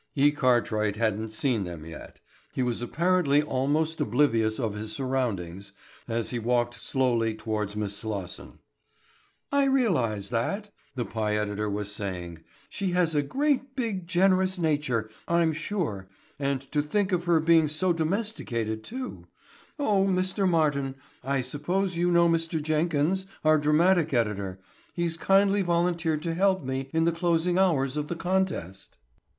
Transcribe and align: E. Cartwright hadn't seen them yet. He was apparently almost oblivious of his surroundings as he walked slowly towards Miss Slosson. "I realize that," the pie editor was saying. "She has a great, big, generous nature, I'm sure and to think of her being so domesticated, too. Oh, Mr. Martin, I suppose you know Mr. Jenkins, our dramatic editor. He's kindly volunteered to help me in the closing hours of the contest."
E. 0.15 0.31
Cartwright 0.31 0.95
hadn't 0.97 1.29
seen 1.31 1.63
them 1.63 1.85
yet. 1.85 2.21
He 2.53 2.63
was 2.63 2.81
apparently 2.81 3.43
almost 3.43 4.01
oblivious 4.01 4.59
of 4.59 4.73
his 4.73 4.91
surroundings 4.91 5.73
as 6.07 6.31
he 6.31 6.39
walked 6.39 6.73
slowly 6.73 7.35
towards 7.35 7.75
Miss 7.75 7.95
Slosson. 7.97 8.57
"I 9.51 9.65
realize 9.65 10.31
that," 10.31 10.71
the 10.95 11.05
pie 11.05 11.35
editor 11.35 11.69
was 11.69 11.91
saying. 11.91 12.39
"She 12.67 12.93
has 12.93 13.13
a 13.13 13.21
great, 13.21 13.75
big, 13.75 14.07
generous 14.07 14.57
nature, 14.57 15.07
I'm 15.27 15.53
sure 15.53 16.07
and 16.39 16.61
to 16.71 16.81
think 16.81 17.11
of 17.11 17.25
her 17.25 17.39
being 17.39 17.67
so 17.67 17.93
domesticated, 17.93 18.83
too. 18.83 19.27
Oh, 19.77 20.05
Mr. 20.07 20.49
Martin, 20.49 20.95
I 21.23 21.41
suppose 21.41 21.95
you 21.95 22.09
know 22.09 22.27
Mr. 22.27 22.59
Jenkins, 22.59 23.27
our 23.45 23.59
dramatic 23.59 24.15
editor. 24.15 24.59
He's 24.95 25.15
kindly 25.15 25.61
volunteered 25.61 26.23
to 26.23 26.33
help 26.33 26.63
me 26.63 26.89
in 26.91 27.03
the 27.05 27.11
closing 27.11 27.59
hours 27.59 27.97
of 27.97 28.07
the 28.07 28.15
contest." 28.15 28.97